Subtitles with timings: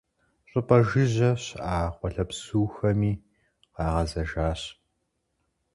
[0.49, 3.11] ЩӀыпӀэ жыжьэ щыӀа къуалэбзухэми
[3.73, 4.61] къагъэзэжащ.